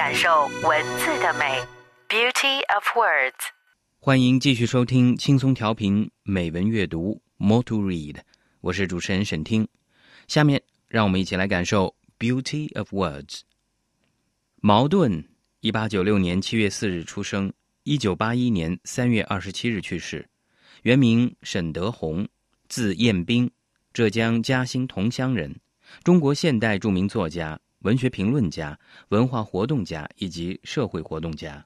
[0.00, 1.60] 感受文字的美
[2.08, 3.34] ，Beauty of Words。
[3.98, 8.16] 欢迎继续收听轻松调频美文阅读，Motu Read
[8.62, 9.68] 我是主持人沈听。
[10.26, 13.40] 下面让我们一起来感受 Beauty of Words。
[14.62, 15.22] 茅盾，
[15.60, 20.30] 一八九六年七月四日出生，一九八一年三月二十七日去世。
[20.80, 22.26] 原名沈德宏，
[22.70, 23.50] 字彦斌，
[23.92, 25.60] 浙江嘉兴桐乡人，
[26.02, 31.64] 中国现代著名作家、文学评论家、文化活动家以及社会活动家。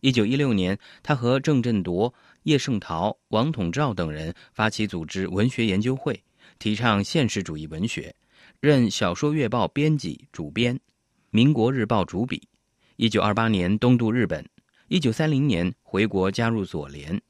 [0.00, 6.20] 一九一六年，他和郑振铎、叶圣陶、王统照等人发起组织文学研究会，
[6.58, 8.14] 提倡现实主义文学，
[8.58, 10.74] 任《小说月报》编辑、主编，
[11.30, 12.48] 《民国日报》主笔。
[12.96, 14.44] 一九二八年东渡日本，
[14.88, 17.20] 一九三零年回国加入左联。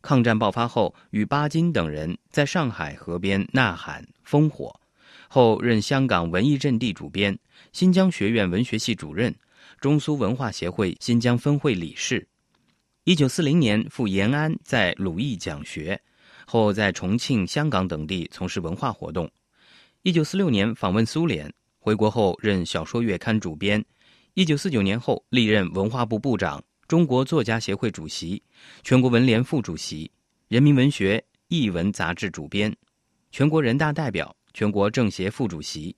[0.00, 4.78] 抗战爆发后，与巴金等人在上海河边呐喊烽火，
[5.34, 7.36] 后任香港文艺阵地主编、
[7.72, 9.34] 新疆学院文学系主任。
[9.80, 12.24] 中苏文化协会新疆分会理事，
[13.02, 16.00] 一九四零年赴延安，在鲁艺讲学，
[16.46, 19.28] 后在重庆、香港等地从事文化活动。
[20.02, 23.84] 一九四六年访问苏联，回国后任《小说月刊》主编。
[24.34, 28.40] 一九四九年后历任文化部部长、中国作家协会主席、
[28.84, 30.08] 全国文联副主席、
[30.46, 32.72] 人民文学译文杂志主编、
[33.32, 35.96] 全国人大代表、全国政协副主席。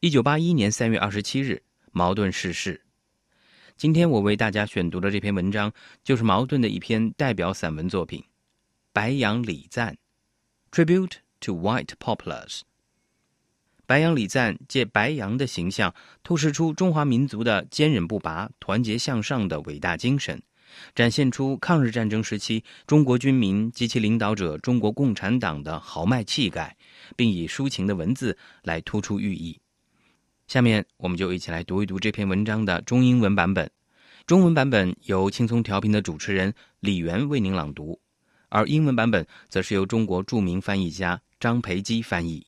[0.00, 2.82] 一九八一年三月二十七日，茅盾逝世。
[3.78, 5.72] 今天我为大家选读的这篇文章，
[6.04, 8.20] 就是茅盾的一篇代表散文作品
[8.92, 9.96] 《白杨礼赞》
[10.76, 12.60] （Tribute to White Poplars）。
[13.86, 20.42] 白杨礼赞借白杨的形象，透视出中华民族的坚韧不拔、团结向上的伟大精神，
[20.94, 26.76] 展现出抗日战争时期中国军民及其领导者中国共产党的豪迈气概，
[27.16, 29.58] 并以抒情的文字来突出寓意。
[30.46, 33.70] 下面我们就一起来读一读这篇文章的中英文版本。
[34.26, 37.98] 中文版本由轻松调频的主持人李媛为您朗读，
[38.48, 42.46] 而英文版本则是由中国著名翻译家张培基翻译。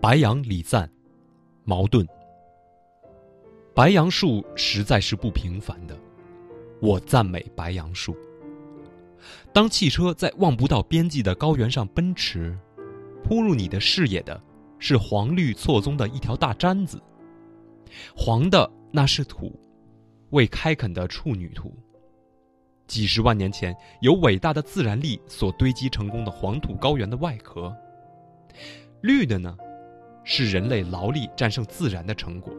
[0.00, 0.88] 白杨礼赞，
[1.64, 2.06] 矛盾。
[3.74, 5.98] 白杨树实在是不平凡的，
[6.80, 8.16] 我赞美白杨树。
[9.52, 12.56] 当汽车在望不到边际的高原上奔驰，
[13.24, 14.40] 扑入你的视野的
[14.78, 17.02] 是黄绿错综的一条大毡子。
[18.16, 19.58] 黄的那是土，
[20.30, 21.76] 未开垦的处女土。
[22.86, 27.76] 几十万年前，由伟大的自然力所堆积成功的黄土高原的外壳。
[29.00, 29.56] 绿的呢？
[30.30, 32.52] 是人类劳力战胜自然的成果，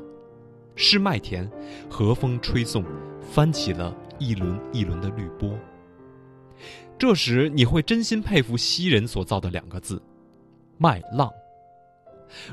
[0.76, 1.48] 是麦田，
[1.88, 2.84] 和风吹送，
[3.22, 5.56] 翻起了一轮一轮的绿波。
[6.98, 10.02] 这时你会真心佩服西人所造的两个字
[10.80, 11.32] “麦浪”。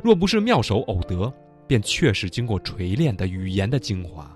[0.05, 1.33] 若不是妙手偶得，
[1.67, 4.31] 便确是经过锤炼的语言的精华。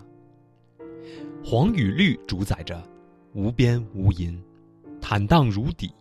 [1.45, 2.83] 黄与绿主宰着
[3.35, 4.35] 无边无垠，
[4.99, 5.93] 坦荡如底。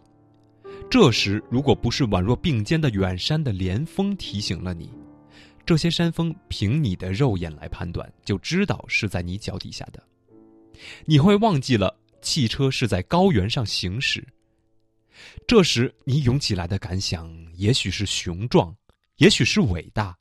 [0.90, 4.90] 这时，如果不是宛若并肩的远山的连峰提醒了你，
[5.64, 10.04] 这些山峰凭你的肉眼来判断，就知道是在你脚底下的。
[11.06, 14.26] 你会忘记了汽车是在高原上行驶。
[15.46, 18.76] 这时，你涌起来的感想，也许是雄壮，
[19.18, 20.18] 也许是伟大，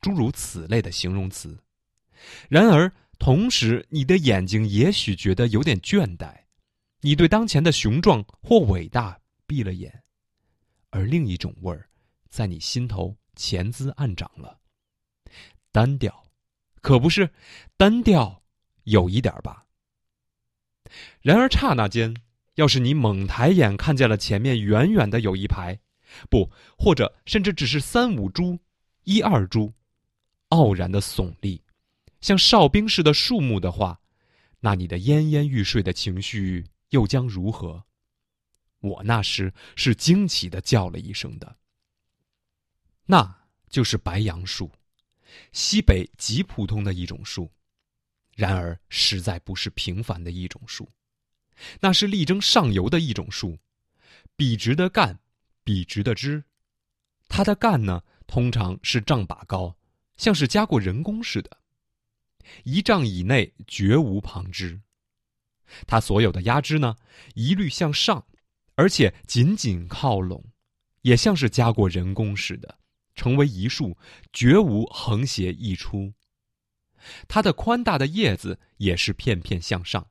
[0.00, 1.58] 诸如此类的形容词。
[2.48, 6.34] 然而，同时，你的眼睛也许觉得有点倦怠，
[7.02, 9.19] 你对当前的雄壮或伟大。
[9.50, 10.04] 闭了眼，
[10.90, 11.90] 而另一种味儿，
[12.28, 14.60] 在你心头潜滋暗长了。
[15.72, 16.24] 单调，
[16.80, 17.28] 可不是
[17.76, 18.44] 单调，
[18.84, 19.66] 有一点吧。
[21.20, 22.14] 然而刹那间，
[22.54, 25.76] 要是你猛抬眼看见了前面远远的有一排，
[26.30, 26.48] 不，
[26.78, 28.56] 或者甚至只是三五株、
[29.02, 29.74] 一二株，
[30.50, 31.60] 傲然的耸立，
[32.20, 34.00] 像哨兵似的树木的话，
[34.60, 37.84] 那你的奄奄欲睡的情绪又将如何？
[38.80, 41.56] 我那时是惊奇的叫了一声的，
[43.06, 44.70] 那就是白杨树，
[45.52, 47.50] 西北极普通的一种树，
[48.34, 50.90] 然而实在不是平凡的一种树，
[51.80, 53.58] 那是力争上游的一种树，
[54.34, 55.18] 笔直的干，
[55.62, 56.42] 笔直的枝，
[57.28, 59.76] 它的干呢，通常是丈把高，
[60.16, 61.58] 像是加过人工似的，
[62.64, 64.80] 一丈以内绝无旁枝。
[65.86, 66.96] 它所有的压枝呢，
[67.34, 68.26] 一律向上，
[68.80, 70.42] 而且紧紧靠拢，
[71.02, 72.78] 也像是加过人工似的。
[73.14, 73.98] 成为一束，
[74.32, 76.14] 绝无横斜溢出。
[77.28, 80.08] 它的宽大的叶子也是片片向上，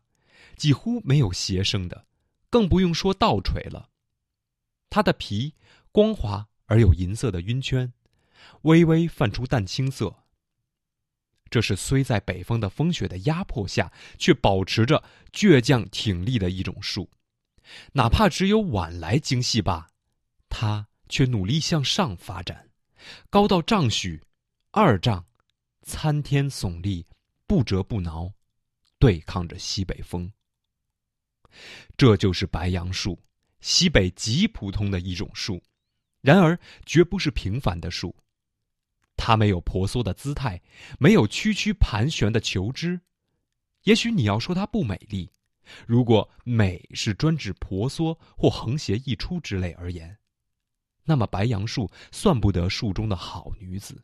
[0.55, 2.05] 几乎没有斜生的，
[2.51, 3.89] 更不用说倒垂了。
[4.91, 5.55] 它的皮
[5.91, 7.91] 光滑而有银色的晕圈，
[8.61, 10.15] 微微泛出淡青色。
[11.49, 17.09] 这是虽在北方的风雪的压迫下，却保持着倔强挺立的一种树，
[17.93, 19.89] 哪怕只有晚来精细罢，
[20.49, 22.69] 它却努力向上发展。
[23.29, 24.21] 高到丈许，
[24.71, 25.25] 二丈，
[25.83, 27.05] 参天耸立，
[27.47, 28.31] 不折不挠，
[28.99, 30.31] 对抗着西北风。
[31.97, 33.19] 这就是白杨树，
[33.61, 35.61] 西北极普通的一种树，
[36.21, 38.15] 然而绝不是平凡的树。
[39.15, 40.61] 它没有婆娑的姿态，
[40.99, 42.99] 没有曲曲盘旋的球枝。
[43.83, 45.29] 也许你要说它不美丽，
[45.87, 50.17] 如果美是专指婆娑或横斜溢出之类而言。
[51.03, 54.03] 那么白杨树算不得树中的好女子，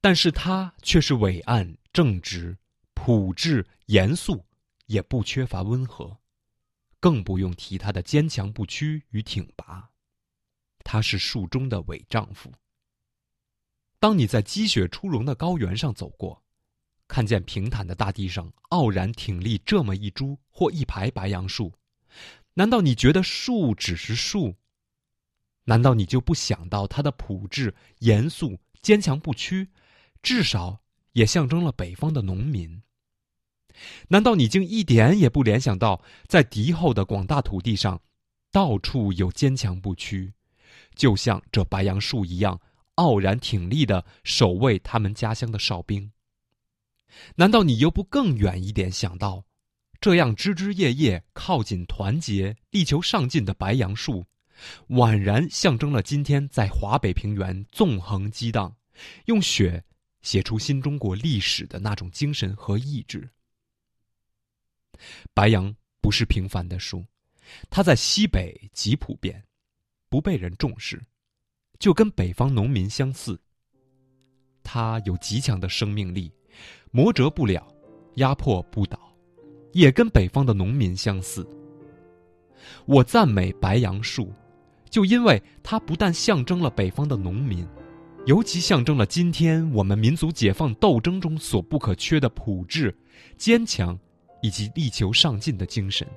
[0.00, 2.58] 但是她却是伟岸、正直、
[2.94, 4.44] 朴质、严肃，
[4.86, 6.18] 也不缺乏温和，
[6.98, 9.88] 更不用提她的坚强不屈与挺拔。
[10.82, 12.52] 她是树中的伪丈夫。
[14.00, 16.42] 当你在积雪初融的高原上走过，
[17.08, 21.72] 看见平坦的大地上傲然挺立这么一株或一排白杨树，
[22.54, 24.54] 难道你觉得树只是树？
[25.64, 29.68] 难道你就不想到它的朴质、严肃、坚强不屈，
[30.22, 30.80] 至少
[31.12, 32.82] 也象征了北方的农民？
[34.08, 38.00] 难道你竟一点也不联想到，在敌后的广大土地上，
[38.50, 40.32] 到处有坚强不屈，
[40.94, 42.60] 就像这白杨树一样
[42.96, 46.10] 傲然挺立的守卫他们家乡的哨兵？
[47.36, 49.44] 难道你又不更远一点想到，
[50.00, 54.24] 这样枝枝叶叶靠紧团结、力求上进的白杨树？
[54.88, 58.76] 宛然象征了今天在华北平原纵横激荡，
[59.26, 59.84] 用血
[60.22, 63.28] 写出新中国历史的那种精神和意志。
[65.32, 67.06] 白杨不是平凡的树，
[67.70, 69.40] 它在西北极普遍，
[70.08, 71.00] 不被人重视，
[71.78, 73.40] 就跟北方农民相似。
[74.64, 76.32] 它有极强的生命力，
[76.90, 77.66] 磨折不了，
[78.14, 78.98] 压迫不倒，
[79.72, 81.46] 也跟北方的农民相似。
[82.86, 84.32] 我赞美白杨树。
[84.90, 87.68] 就因为它不但象征了北方的农民，
[88.24, 92.96] 尤其象征了今天我们民族解放斗争中所不可缺的朴质、
[93.36, 93.98] 坚强，
[94.40, 96.08] 以及力求上进的精神，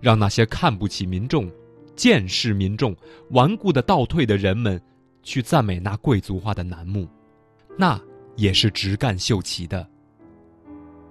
[0.00, 1.52] 让那些看不起民众、
[1.94, 2.96] 见视民众、
[3.32, 4.80] 顽固的倒退的人们，
[5.22, 7.06] 去赞美那贵族化的楠木，
[7.76, 8.00] 那
[8.36, 9.86] 也是直干秀奇的；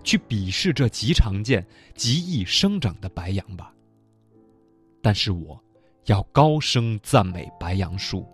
[0.04, 3.74] 去鄙视这极常见、极易生长的白杨吧。
[5.02, 5.62] 但是我。
[6.06, 8.26] 要高声赞美白杨树。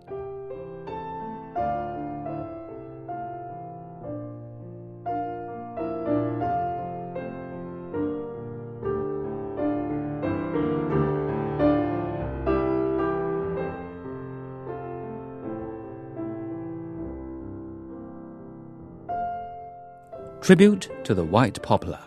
[20.45, 21.97] Tribute to the White Poplar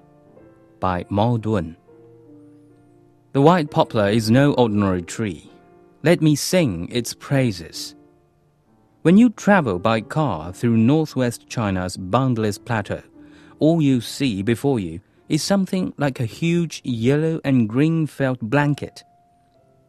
[0.79, 1.77] by Mao Dun.
[3.33, 5.51] The white poplar is no ordinary tree.
[6.05, 7.97] Let me sing its praises.
[9.03, 13.03] When you travel by car through northwest China's boundless plateau,
[13.59, 19.03] all you see before you is something like a huge yellow and green felt blanket.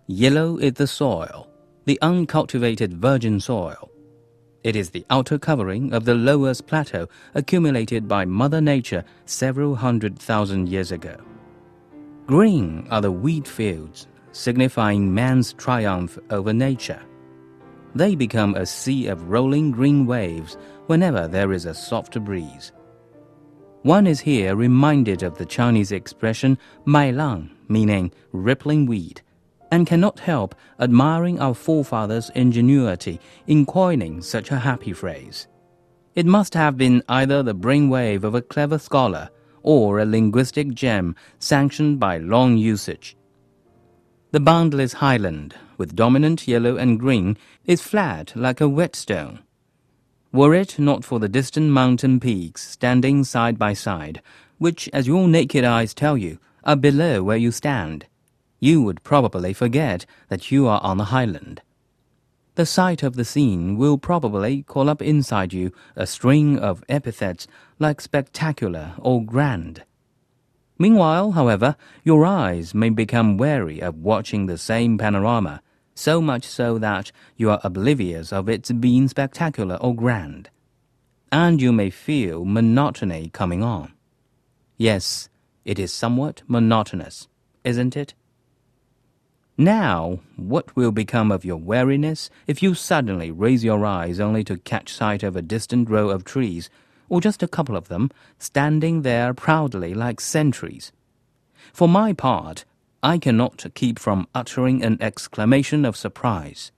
[0.07, 1.47] Yellow is the soil,
[1.85, 3.88] the uncultivated virgin soil.
[4.63, 10.19] It is the outer covering of the lowest plateau accumulated by Mother Nature several hundred
[10.19, 11.15] thousand years ago.
[12.27, 17.01] Green are the wheat fields, signifying man's triumph over nature.
[17.95, 22.73] They become a sea of rolling green waves whenever there is a soft breeze.
[23.83, 29.21] One is here reminded of the Chinese expression "mai lang," meaning rippling weed,
[29.71, 35.47] and cannot help admiring our forefathers' ingenuity in coining such a happy phrase.
[36.15, 39.29] It must have been either the brainwave of a clever scholar
[39.63, 43.15] or a linguistic gem sanctioned by long usage.
[44.31, 49.39] The boundless highland, with dominant yellow and green, is flat like a whetstone.
[50.31, 54.21] Were it not for the distant mountain peaks standing side by side,
[54.59, 58.05] which, as your naked eyes tell you, are below where you stand,
[58.59, 61.61] you would probably forget that you are on the highland.
[62.55, 67.47] The sight of the scene will probably call up inside you a string of epithets
[67.79, 69.83] like spectacular or grand.
[70.77, 75.61] Meanwhile, however, your eyes may become weary of watching the same panorama,
[75.93, 80.49] so much so that you are oblivious of its being spectacular or grand.
[81.31, 83.93] And you may feel monotony coming on.
[84.77, 85.29] Yes,
[85.65, 87.27] it is somewhat monotonous,
[87.63, 88.13] isn't it?
[89.59, 94.57] Now, what will become of your wariness if you suddenly raise your eyes only to
[94.57, 96.69] catch sight of a distant row of trees,
[97.09, 100.93] or just a couple of them, standing there proudly like sentries?
[101.73, 102.63] For my part,
[103.03, 106.71] I cannot keep from uttering an exclamation of surprise.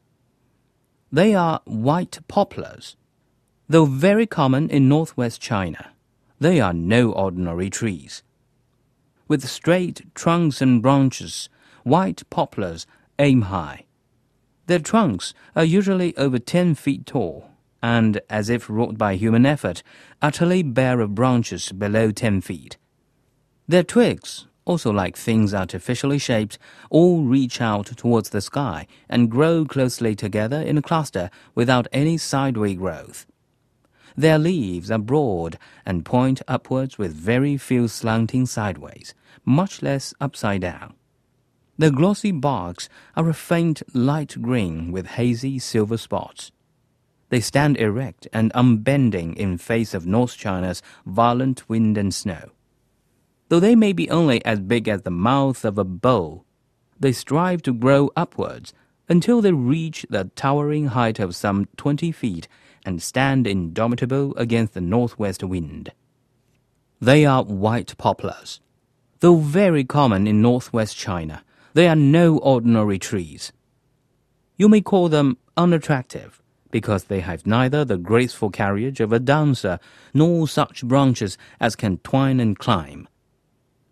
[1.11, 2.95] They are white poplars.
[3.69, 5.91] Though very common in northwest China,
[6.39, 8.23] they are no ordinary trees.
[9.27, 11.47] With straight trunks and branches,
[11.83, 12.85] white poplars
[13.19, 13.85] aim high.
[14.67, 17.49] Their trunks are usually over 10 feet tall
[17.83, 19.83] and, as if wrought by human effort,
[20.21, 22.77] utterly bare of branches below 10 feet.
[23.67, 26.57] Their twigs, also like things artificially shaped,
[26.89, 32.17] all reach out towards the sky and grow closely together in a cluster without any
[32.17, 33.25] sideway growth.
[34.15, 39.13] Their leaves are broad and point upwards with very few slanting sideways,
[39.45, 40.93] much less upside down.
[41.81, 46.51] The glossy barks are a faint light green with hazy silver spots.
[47.29, 52.51] They stand erect and unbending in face of North China's violent wind and snow.
[53.49, 56.45] Though they may be only as big as the mouth of a bowl,
[56.99, 58.73] they strive to grow upwards
[59.09, 62.47] until they reach the towering height of some twenty feet
[62.85, 65.93] and stand indomitable against the northwest wind.
[66.99, 68.59] They are white poplars.
[69.21, 71.43] Though very common in northwest China,
[71.73, 73.51] they are no ordinary trees.
[74.57, 79.79] You may call them unattractive because they have neither the graceful carriage of a dancer
[80.13, 83.07] nor such branches as can twine and climb.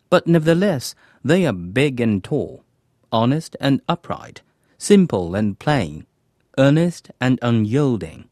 [0.10, 2.64] But nevertheless, they are big and tall,
[3.12, 4.42] honest and upright,
[4.78, 6.06] simple and plain,
[6.58, 8.30] earnest and unyielding,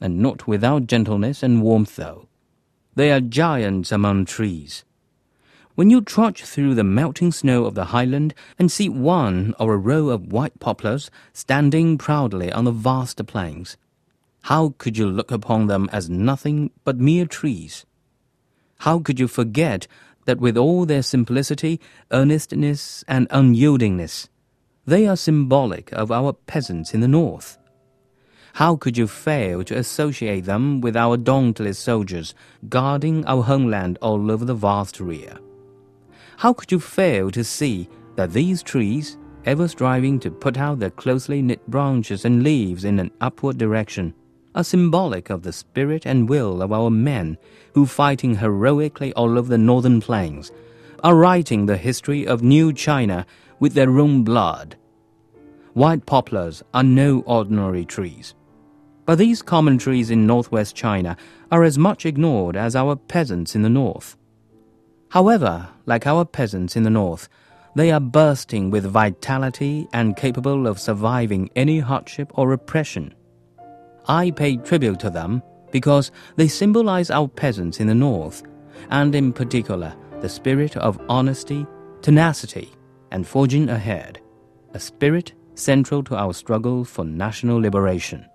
[0.00, 2.28] and not without gentleness and warmth though.
[2.94, 4.84] They are giants among trees
[5.74, 9.78] when you trudge through the melting snow of the highland and see one or a
[9.78, 13.76] row of white poplars standing proudly on the vast plains,
[14.42, 17.86] how could you look upon them as nothing but mere trees?
[18.80, 19.86] How could you forget
[20.26, 21.80] that with all their simplicity,
[22.12, 24.28] earnestness, and unyieldingness,
[24.86, 27.58] they are symbolic of our peasants in the north?
[28.54, 32.34] How could you fail to associate them with our dauntless soldiers
[32.68, 35.38] guarding our homeland all over the vast rear?
[36.36, 40.90] How could you fail to see that these trees, ever striving to put out their
[40.90, 44.14] closely knit branches and leaves in an upward direction,
[44.54, 47.36] are symbolic of the spirit and will of our men
[47.74, 50.52] who, fighting heroically all over the northern plains,
[51.02, 53.26] are writing the history of New China
[53.58, 54.76] with their own blood.
[55.72, 58.34] White poplars are no ordinary trees.
[59.06, 61.16] But these common trees in northwest China
[61.50, 64.16] are as much ignored as our peasants in the north.
[65.14, 67.28] However, like our peasants in the north,
[67.76, 73.14] they are bursting with vitality and capable of surviving any hardship or oppression.
[74.08, 75.40] I pay tribute to them
[75.70, 78.42] because they symbolize our peasants in the north,
[78.90, 81.64] and in particular the spirit of honesty,
[82.02, 82.72] tenacity,
[83.12, 84.20] and forging ahead,
[84.72, 88.26] a spirit central to our struggle for national liberation.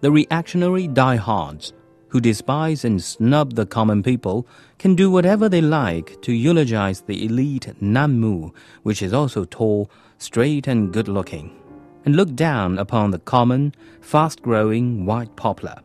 [0.00, 1.72] The reactionary diehards
[2.12, 4.46] who despise and snub the common people
[4.78, 10.66] can do whatever they like to eulogize the elite Nanmu, which is also tall, straight,
[10.66, 11.58] and good looking,
[12.04, 15.76] and look down upon the common, fast growing white poplar.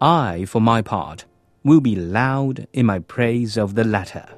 [0.00, 1.24] I, for my part,
[1.62, 4.37] will be loud in my praise of the latter.